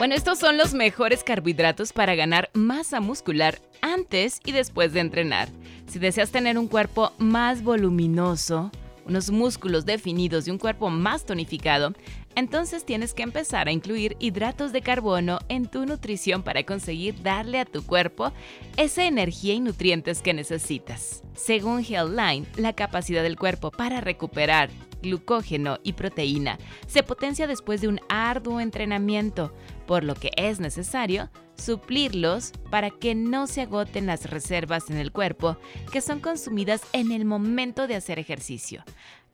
[0.00, 5.50] Bueno, estos son los mejores carbohidratos para ganar masa muscular antes y después de entrenar.
[5.88, 8.70] Si deseas tener un cuerpo más voluminoso,
[9.04, 11.92] unos músculos definidos y un cuerpo más tonificado,
[12.34, 17.60] entonces tienes que empezar a incluir hidratos de carbono en tu nutrición para conseguir darle
[17.60, 18.32] a tu cuerpo
[18.78, 21.22] esa energía y nutrientes que necesitas.
[21.34, 24.70] Según Healthline, la capacidad del cuerpo para recuperar
[25.02, 29.54] glucógeno y proteína se potencia después de un arduo entrenamiento,
[29.86, 35.12] por lo que es necesario suplirlos para que no se agoten las reservas en el
[35.12, 35.56] cuerpo
[35.92, 38.82] que son consumidas en el momento de hacer ejercicio.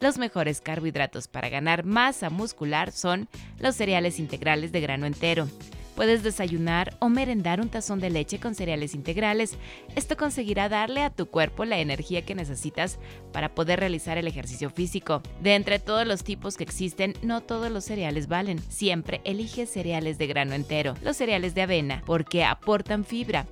[0.00, 5.48] Los mejores carbohidratos para ganar masa muscular son los cereales integrales de grano entero,
[5.96, 9.56] Puedes desayunar o merendar un tazón de leche con cereales integrales.
[9.96, 12.98] Esto conseguirá darle a tu cuerpo la energía que necesitas
[13.32, 15.22] para poder realizar el ejercicio físico.
[15.40, 18.58] De entre todos los tipos que existen, no todos los cereales valen.
[18.68, 23.46] Siempre elige cereales de grano entero, los cereales de avena, porque aportan fibra.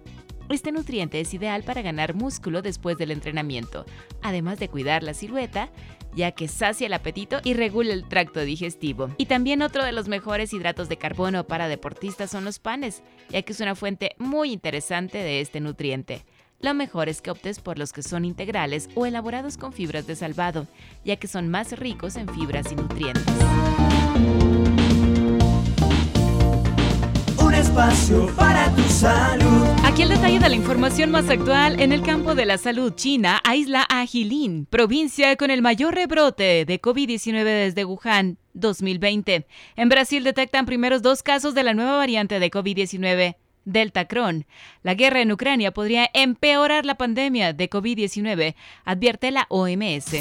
[0.51, 3.87] Este nutriente es ideal para ganar músculo después del entrenamiento,
[4.21, 5.71] además de cuidar la silueta
[6.15, 9.11] ya que sacia el apetito y regula el tracto digestivo.
[9.19, 13.43] Y también otro de los mejores hidratos de carbono para deportistas son los panes, ya
[13.43, 16.25] que es una fuente muy interesante de este nutriente.
[16.61, 20.17] Lo mejor es que optes por los que son integrales o elaborados con fibras de
[20.17, 20.67] salvado,
[21.05, 23.25] ya que son más ricos en fibras y nutrientes.
[27.75, 29.74] espacio para tu salud.
[29.95, 32.93] Aquí el detalle de la información más actual en el campo de la salud.
[32.97, 39.47] China aísla a Jilin, provincia con el mayor rebrote de COVID-19 desde Wuhan 2020.
[39.77, 43.37] En Brasil detectan primeros dos casos de la nueva variante de COVID-19.
[43.65, 44.47] Delta Cron.
[44.83, 50.17] La guerra en Ucrania podría empeorar la pandemia de COVID-19, advierte la OMS.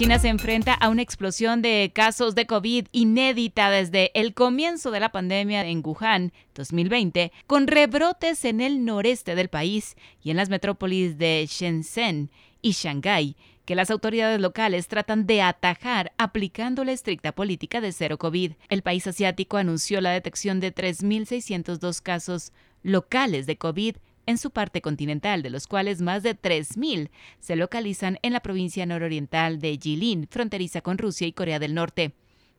[0.00, 4.98] China se enfrenta a una explosión de casos de COVID inédita desde el comienzo de
[4.98, 10.48] la pandemia en Wuhan 2020, con rebrotes en el noreste del país y en las
[10.48, 12.30] metrópolis de Shenzhen
[12.62, 18.16] y Shanghái, que las autoridades locales tratan de atajar aplicando la estricta política de cero
[18.16, 18.52] COVID.
[18.70, 22.52] El país asiático anunció la detección de 3.602 casos
[22.82, 23.96] locales de COVID
[24.30, 27.10] en su parte continental, de los cuales más de 3.000
[27.40, 32.14] se localizan en la provincia nororiental de Jilin, fronteriza con Rusia y Corea del Norte.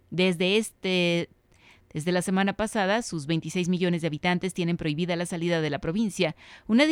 [0.10, 1.30] Desde este
[1.94, 5.80] desde la semana pasada, sus 26 millones de habitantes tienen prohibida la salida de la
[5.80, 6.38] provincia,
[6.68, 6.86] una,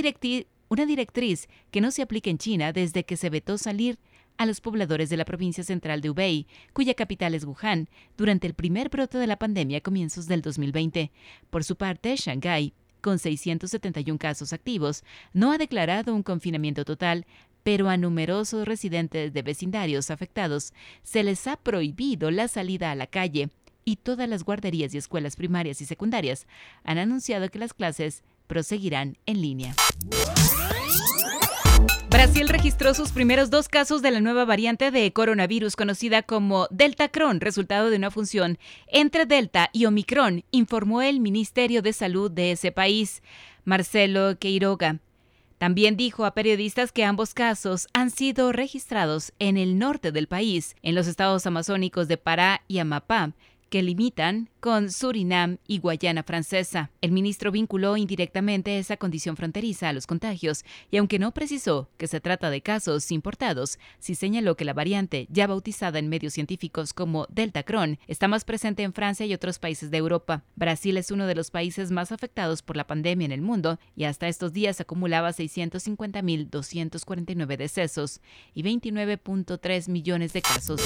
[0.68, 3.98] una directriz que no se aplica en China desde que se vetó salir
[4.38, 8.54] a los pobladores de la provincia central de Hubei, cuya capital es Wuhan, durante el
[8.54, 11.12] primer brote de la pandemia a comienzos del 2020.
[11.50, 17.26] Por su parte, Shanghái con 671 casos activos, no ha declarado un confinamiento total,
[17.64, 20.74] pero a numerosos residentes de vecindarios afectados
[21.04, 23.50] se les ha prohibido la salida a la calle
[23.86, 26.48] y todas las guarderías y escuelas primarias y secundarias
[26.84, 29.76] han anunciado que las clases proseguirán en línea.
[32.10, 37.08] Brasil registró sus primeros dos casos de la nueva variante de coronavirus conocida como Delta
[37.10, 42.52] Cron, resultado de una función entre Delta y Omicron, informó el Ministerio de Salud de
[42.54, 43.22] ese país,
[43.64, 44.98] Marcelo Queiroga.
[45.60, 50.76] También dijo a periodistas que ambos casos han sido registrados en el norte del país,
[50.82, 53.34] en los estados amazónicos de Pará y Amapá,
[53.70, 56.90] que limitan con Surinam y Guayana Francesa.
[57.02, 62.08] El ministro vinculó indirectamente esa condición fronteriza a los contagios y aunque no precisó que
[62.08, 66.94] se trata de casos importados, sí señaló que la variante, ya bautizada en medios científicos
[66.94, 70.44] como Delta Cron, está más presente en Francia y otros países de Europa.
[70.56, 74.04] Brasil es uno de los países más afectados por la pandemia en el mundo y
[74.06, 78.20] hasta estos días acumulaba 650.249 decesos
[78.54, 80.82] y 29.3 millones de casos.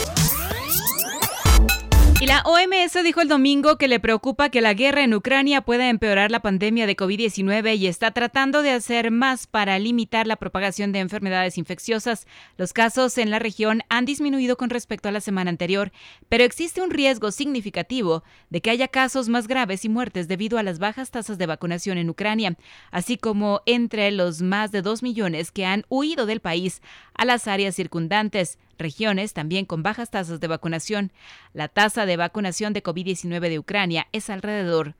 [2.23, 5.89] Y la OMS dijo el domingo que le preocupa que la guerra en Ucrania pueda
[5.89, 10.93] empeorar la pandemia de COVID-19 y está tratando de hacer más para limitar la propagación
[10.93, 12.25] de enfermedades infecciosas.
[12.55, 15.91] Los casos en la región han disminuido con respecto a la semana anterior,
[16.29, 20.63] pero existe un riesgo significativo de que haya casos más graves y muertes debido a
[20.63, 22.55] las bajas tasas de vacunación en Ucrania,
[22.91, 26.81] así como entre los más de dos millones que han huido del país
[27.15, 31.11] a las áreas circundantes regiones también con bajas tasas de vacunación.
[31.53, 34.95] La tasa de vacunación de COVID-19 de Ucrania es alrededor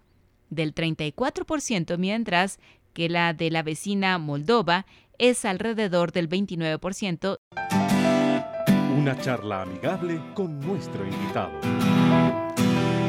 [0.49, 2.59] del 34%, mientras
[2.93, 4.85] que la de la vecina Moldova
[5.17, 7.37] es alrededor del 29%.
[8.97, 11.92] Una charla amigable con nuestro invitado.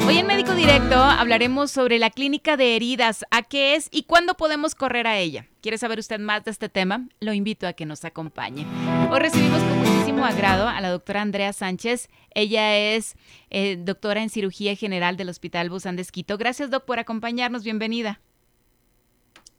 [0.06, 4.34] Hoy en Médico Directo hablaremos sobre la clínica de heridas, a qué es y cuándo
[4.34, 5.48] podemos correr a ella.
[5.62, 7.08] ¿Quiere saber usted más de este tema?
[7.20, 8.66] Lo invito a que nos acompañe.
[9.10, 12.10] Hoy recibimos con muchísimo agrado a la doctora Andrea Sánchez.
[12.34, 13.16] Ella es
[13.48, 16.36] eh, doctora en cirugía general del Hospital Busan de Quito.
[16.36, 17.64] Gracias, doc, por acompañarnos.
[17.64, 18.20] Bienvenida.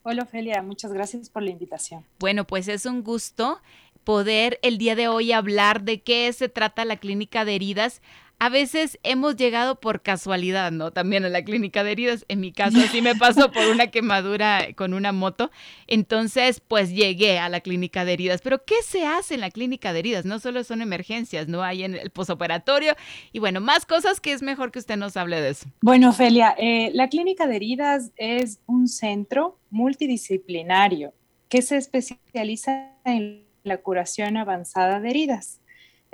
[0.03, 0.61] Hola, Ofelia.
[0.61, 2.05] Muchas gracias por la invitación.
[2.19, 3.59] Bueno, pues es un gusto
[4.03, 8.03] poder el día de hoy hablar de qué se trata la clínica de heridas
[8.45, 10.91] a veces hemos llegado por casualidad, ¿no?
[10.91, 12.25] También a la clínica de heridas.
[12.27, 15.49] En mi caso, así me pasó por una quemadura con una moto.
[15.87, 18.41] Entonces, pues llegué a la clínica de heridas.
[18.43, 20.25] Pero, ¿qué se hace en la clínica de heridas?
[20.25, 21.63] No solo son emergencias, ¿no?
[21.63, 22.93] Hay en el posoperatorio
[23.33, 25.65] y, bueno, más cosas que es mejor que usted nos hable de eso.
[25.81, 31.15] Bueno, Felia, eh, la clínica de heridas es un centro multidisciplinario
[31.49, 35.61] que se especializa en la curación avanzada de heridas.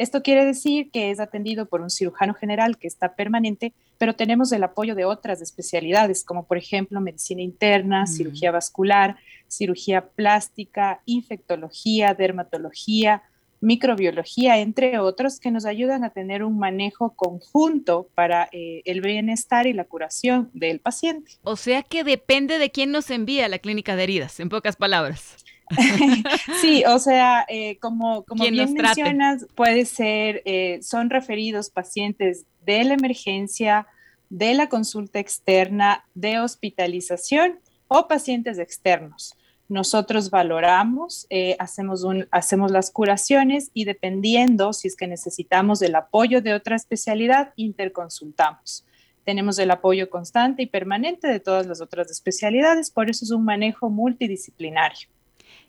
[0.01, 4.51] Esto quiere decir que es atendido por un cirujano general que está permanente, pero tenemos
[4.51, 9.17] el apoyo de otras especialidades, como por ejemplo medicina interna, cirugía vascular,
[9.47, 13.21] cirugía plástica, infectología, dermatología,
[13.59, 19.67] microbiología, entre otros, que nos ayudan a tener un manejo conjunto para eh, el bienestar
[19.67, 21.33] y la curación del paciente.
[21.43, 24.77] O sea que depende de quién nos envía a la clínica de heridas, en pocas
[24.77, 25.35] palabras.
[26.61, 32.83] sí, o sea, eh, como, como bien mencionas, puede ser, eh, son referidos pacientes de
[32.83, 33.87] la emergencia,
[34.29, 39.35] de la consulta externa, de hospitalización o pacientes externos.
[39.67, 45.95] Nosotros valoramos, eh, hacemos, un, hacemos las curaciones y dependiendo si es que necesitamos el
[45.95, 48.85] apoyo de otra especialidad, interconsultamos
[49.23, 53.45] tenemos el apoyo constante y permanente de todas las otras especialidades, por eso es un
[53.45, 55.09] manejo multidisciplinario.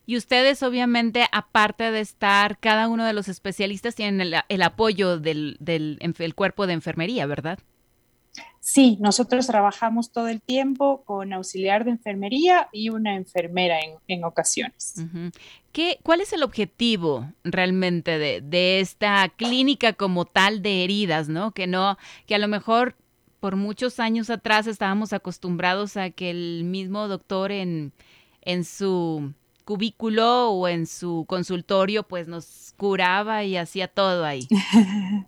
[0.05, 5.57] Y ustedes, obviamente, aparte de estar, cada uno de los especialistas tienen el, apoyo del,
[6.35, 7.59] cuerpo de enfermería, ¿verdad?
[8.59, 13.77] Sí, nosotros trabajamos todo el tiempo con auxiliar de enfermería y una enfermera
[14.07, 14.95] en, ocasiones.
[15.71, 21.51] ¿Qué, ¿Cuál es el objetivo realmente de, de, esta clínica como tal de heridas, no?
[21.51, 22.95] Que no, que a lo mejor
[23.39, 27.91] por muchos años atrás estábamos acostumbrados a que el mismo doctor en,
[28.41, 34.47] en su cubículo o en su consultorio, pues nos curaba y hacía todo ahí.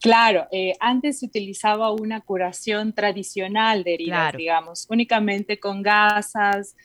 [0.00, 6.76] claro, eh, antes se utilizaba una curación tradicional de heridas, digamos, únicamente con gasas,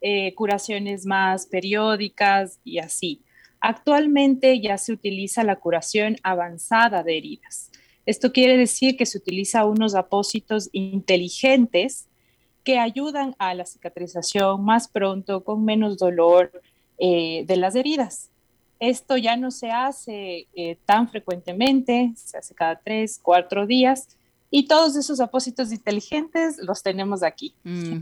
[0.00, 3.22] eh, curaciones más periódicas y así.
[3.60, 7.70] Actualmente ya se utiliza la curación avanzada de heridas.
[8.06, 12.08] Esto quiere decir que se utiliza unos apósitos inteligentes
[12.64, 16.50] que ayudan a la cicatrización más pronto, con menos dolor
[16.98, 18.30] eh, de las heridas.
[18.80, 24.08] Esto ya no se hace eh, tan frecuentemente, se hace cada tres, cuatro días,
[24.50, 27.54] y todos esos apósitos inteligentes los tenemos aquí.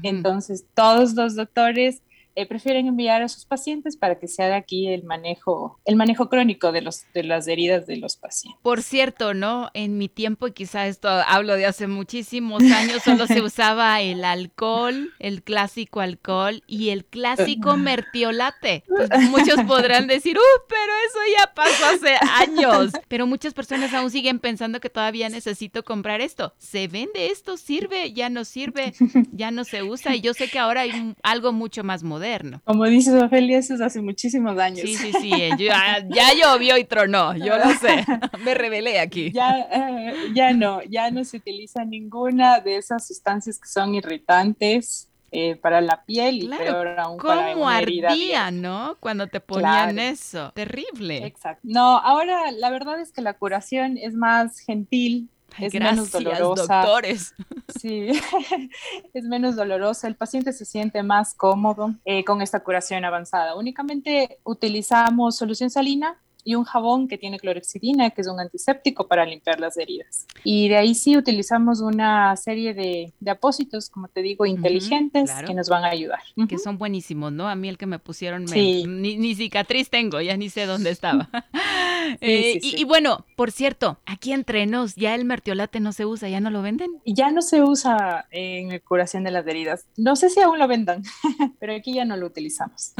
[0.03, 2.03] Entonces, todos los doctores
[2.35, 6.31] eh, prefieren enviar a sus pacientes para que se haga aquí el manejo, el manejo
[6.31, 8.59] crónico de, los, de las heridas de los pacientes.
[8.63, 9.71] Por cierto, ¿no?
[9.75, 14.25] En mi tiempo, y quizá esto hablo de hace muchísimos años, solo se usaba el
[14.25, 18.85] alcohol, el clásico alcohol y el clásico mertiolate.
[19.31, 20.63] muchos podrán decir, ¡uh!
[20.69, 22.93] Pero eso ya pasó hace años.
[23.09, 26.55] Pero muchas personas aún siguen pensando que todavía necesito comprar esto.
[26.57, 27.59] ¿Se vende esto?
[27.59, 28.13] ¿Sirve?
[28.15, 28.95] ¿Ya no sirve?
[29.33, 30.15] ¿Ya no se usa?
[30.17, 32.22] Y yo sé que ahora hay algo mucho más moderno
[32.65, 34.81] como dices, Ofelia, eso es hace muchísimos años.
[34.81, 38.05] Sí, sí, sí, eh, ya, llovió y tronó, yo lo sé,
[38.45, 39.33] me revelé aquí.
[39.33, 45.09] Ya, eh, ya no, ya no se utiliza ninguna de esas sustancias que son irritantes.
[45.35, 48.99] Eh, para la piel y peor aún para una ardía, ¿no?
[49.01, 50.53] Cuando te ponían eso.
[50.55, 51.25] Terrible.
[51.25, 51.63] Exacto.
[51.63, 56.77] No, ahora la verdad es que la curación es más gentil, es menos dolorosa.
[56.77, 57.35] doctores.
[57.81, 58.11] Sí,
[59.15, 60.07] es menos dolorosa.
[60.07, 63.57] El paciente se siente más cómodo eh, con esta curación avanzada.
[63.57, 69.25] Únicamente utilizamos solución salina y un jabón que tiene clorexidina, que es un antiséptico para
[69.25, 70.27] limpiar las heridas.
[70.45, 75.55] Y de ahí sí utilizamos una serie de, de apósitos, como te digo, inteligentes que
[75.55, 76.21] nos van a ayudar.
[76.49, 77.49] Que son buenísimos, ¿no?
[77.49, 81.29] A mí el que me pusieron, ni, ni, cicatriz tengo, ya ni sé dónde estaba.
[82.21, 86.41] Eh, y, bueno, por cierto, aquí entre nos, ya el mertiolate no se usa, ya
[86.41, 87.01] no lo venden.
[87.07, 89.87] Ya no se usa en curación de las heridas.
[89.97, 91.03] No sé si aún lo vendan,
[91.61, 92.93] pero aquí ya no lo utilizamos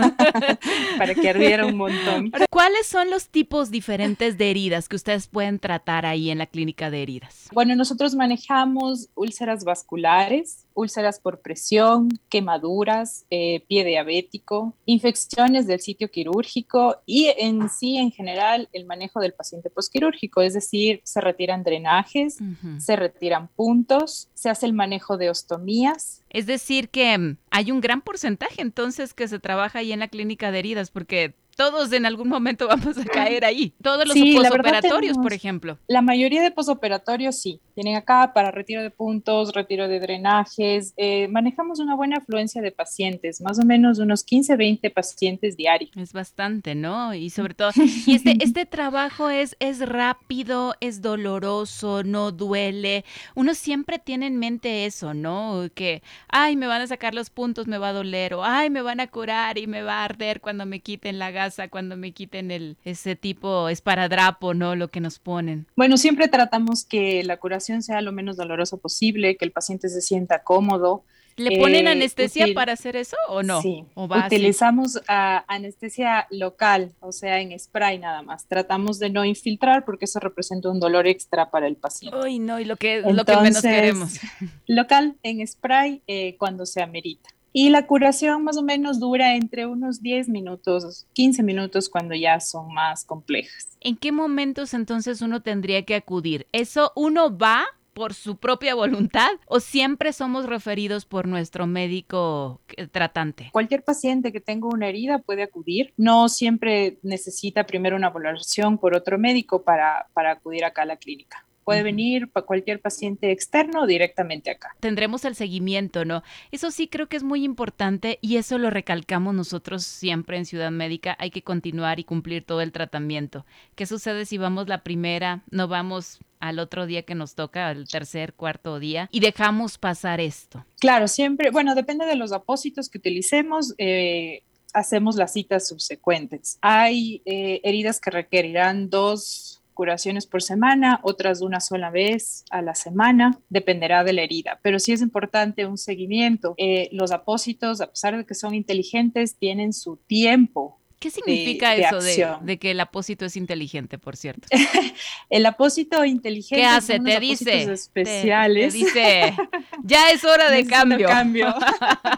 [0.99, 2.33] para que ardiera un montón.
[2.51, 6.91] ¿Cuáles son los tipos diferentes de heridas que ustedes pueden tratar ahí en la clínica
[6.91, 7.49] de heridas?
[7.53, 16.11] Bueno, nosotros manejamos úlceras vasculares, úlceras por presión, quemaduras, eh, pie diabético, infecciones del sitio
[16.11, 21.65] quirúrgico y en sí, en general, el manejo del paciente posquirúrgico, es decir, se retiran
[21.65, 22.39] drenajes,
[22.79, 26.23] se retiran puntos, se hace el manejo de ostomías.
[26.31, 30.09] Es decir, que mm, hay un gran porcentaje entonces que se trabaja ahí en la
[30.09, 33.75] clínica de heridas, porque todos en algún momento vamos a caer ahí.
[33.83, 35.79] Todos los posoperatorios, por ejemplo.
[35.87, 37.61] La mayoría de posoperatorios sí.
[37.75, 40.93] Tienen acá para retiro de puntos, retiro de drenajes.
[40.97, 45.97] Eh, manejamos una buena afluencia de pacientes, más o menos unos 15, 20 pacientes diarios.
[45.97, 47.15] Es bastante, ¿no?
[47.15, 47.71] Y sobre todo,
[48.07, 53.05] y este, este trabajo es, es rápido, es doloroso, no duele.
[53.35, 55.69] Uno siempre tiene en mente eso, ¿no?
[55.75, 58.83] Que, ay, me van a sacar los puntos, me va a doler, o ay, me
[58.83, 62.13] van a curar y me va a arder cuando me quiten la gasa, cuando me
[62.13, 64.77] quiten el, ese tipo esparadrapo, ¿no?
[64.77, 65.67] Lo que nos ponen.
[65.77, 70.01] Bueno, siempre tratamos que la curación sea lo menos dolorosa posible, que el paciente se
[70.01, 71.05] sienta cómodo.
[71.37, 73.63] ¿Le ponen eh, anestesia para hacer eso o no?
[73.63, 78.47] Sí, utilizamos anestesia local, o sea, en spray nada más.
[78.47, 82.19] Tratamos de no infiltrar porque eso representa un dolor extra para el paciente.
[82.19, 84.21] Uy, no, y lo que, lo que menos queremos.
[84.67, 87.31] Local, en spray, eh, cuando se amerita.
[87.53, 92.41] Y la curación más o menos dura entre unos 10 minutos, 15 minutos cuando ya
[92.41, 93.77] son más complejas.
[93.81, 96.47] ¿En qué momentos entonces uno tendría que acudir?
[96.53, 102.87] ¿Eso uno va por su propia voluntad o siempre somos referidos por nuestro médico eh,
[102.87, 103.51] tratante?
[103.53, 105.93] Cualquier paciente que tenga una herida puede acudir.
[105.97, 110.97] No siempre necesita primero una valoración por otro médico para, para acudir acá a la
[110.97, 111.45] clínica.
[111.65, 114.75] Puede venir para cualquier paciente externo directamente acá.
[114.81, 116.23] Tendremos el seguimiento, ¿no?
[116.51, 120.71] Eso sí creo que es muy importante y eso lo recalcamos nosotros siempre en Ciudad
[120.71, 121.17] Médica.
[121.19, 123.47] Hay que continuar y cumplir todo el tratamiento.
[123.75, 127.87] ¿Qué sucede si vamos la primera, no vamos al otro día que nos toca, al
[127.87, 130.65] tercer, cuarto día, y dejamos pasar esto?
[130.81, 133.75] Claro, siempre, bueno, depende de los apósitos que utilicemos.
[133.79, 134.43] Eh,
[134.75, 136.59] hacemos las citas subsecuentes.
[136.61, 142.75] Hay eh, heridas que requerirán dos curaciones por semana, otras una sola vez a la
[142.75, 146.55] semana, dependerá de la herida, pero sí es importante un seguimiento.
[146.57, 152.01] Eh, los apósitos, a pesar de que son inteligentes, tienen su tiempo ¿Qué significa eso
[152.01, 154.47] de, que el apósito es inteligente, por cierto?
[155.31, 156.63] el apósito inteligente.
[156.63, 157.01] ¿Qué hace?
[157.01, 157.73] te dice.
[157.73, 158.73] Especiales.
[158.73, 159.35] Te, dice,
[159.83, 161.09] ya es hora de cambio.
[161.09, 161.53] cambio.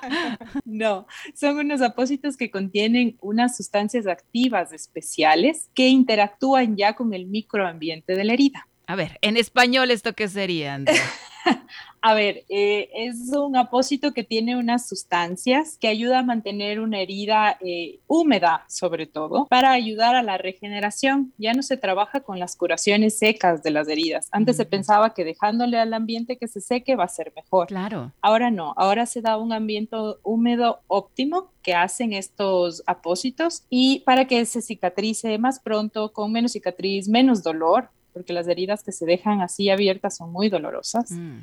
[0.66, 7.24] no, son unos apósitos que contienen unas sustancias activas especiales que interactúan ya con el
[7.24, 8.68] microambiente de la herida.
[8.86, 11.00] A ver, en español, ¿esto qué sería, Andrea?
[12.06, 17.00] A ver, eh, es un apósito que tiene unas sustancias que ayuda a mantener una
[17.00, 21.32] herida eh, húmeda, sobre todo, para ayudar a la regeneración.
[21.38, 24.28] Ya no se trabaja con las curaciones secas de las heridas.
[24.32, 27.68] Antes se pensaba que dejándole al ambiente que se seque va a ser mejor.
[27.68, 28.12] Claro.
[28.20, 34.26] Ahora no, ahora se da un ambiente húmedo óptimo que hacen estos apósitos y para
[34.26, 39.04] que se cicatrice más pronto, con menos cicatriz, menos dolor, porque las heridas que se
[39.04, 41.10] dejan así abiertas son muy dolorosas.
[41.10, 41.40] Mm.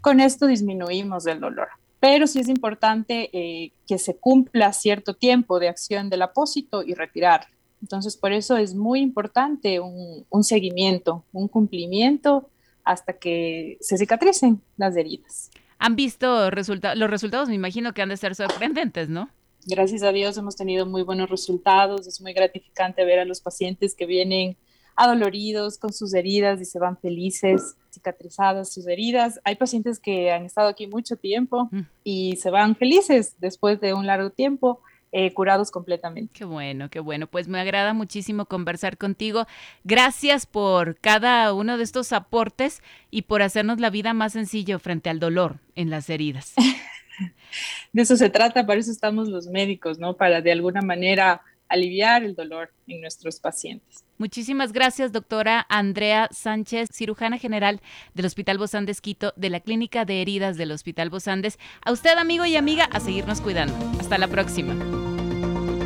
[0.00, 1.68] Con esto disminuimos el dolor.
[2.00, 6.94] Pero sí es importante eh, que se cumpla cierto tiempo de acción del apósito y
[6.94, 7.46] retirar.
[7.82, 12.48] Entonces, por eso es muy importante un, un seguimiento, un cumplimiento
[12.84, 15.50] hasta que se cicatricen las heridas.
[15.78, 17.48] ¿Han visto los resultados?
[17.48, 19.28] Me imagino que han de ser sorprendentes, ¿no?
[19.66, 22.06] Gracias a Dios hemos tenido muy buenos resultados.
[22.06, 24.56] Es muy gratificante ver a los pacientes que vienen
[24.96, 29.40] adoloridos con sus heridas y se van felices, cicatrizadas sus heridas.
[29.44, 31.80] Hay pacientes que han estado aquí mucho tiempo mm.
[32.04, 34.80] y se van felices después de un largo tiempo.
[35.16, 36.32] Eh, curados completamente.
[36.36, 37.28] Qué bueno, qué bueno.
[37.28, 39.46] Pues me agrada muchísimo conversar contigo.
[39.84, 42.82] Gracias por cada uno de estos aportes
[43.12, 46.54] y por hacernos la vida más sencillo frente al dolor en las heridas.
[47.92, 50.16] de eso se trata, para eso estamos los médicos, ¿no?
[50.16, 54.04] Para de alguna manera aliviar el dolor en nuestros pacientes.
[54.18, 57.80] Muchísimas gracias, doctora Andrea Sánchez, cirujana general
[58.14, 61.58] del Hospital Bozán de Quito, de la Clínica de Heridas del Hospital Bosandes.
[61.84, 63.74] A usted, amigo y amiga, a seguirnos cuidando.
[63.98, 64.74] Hasta la próxima.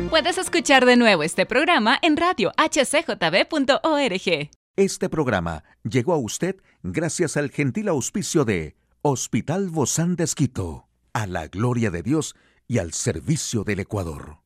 [0.09, 4.49] Puedes escuchar de nuevo este programa en radio hcjb.org.
[4.75, 11.27] Este programa llegó a usted gracias al gentil auspicio de Hospital Bozán de Quito, a
[11.27, 12.35] la gloria de Dios
[12.67, 14.39] y al servicio del Ecuador.